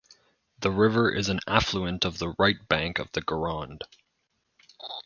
The 0.61 0.71
river 0.71 1.11
is 1.11 1.29
an 1.29 1.41
affluent 1.45 2.05
of 2.05 2.17
the 2.17 2.29
right 2.39 2.57
bank 2.67 2.97
of 2.97 3.11
the 3.11 3.21
Gironde. 3.21 3.83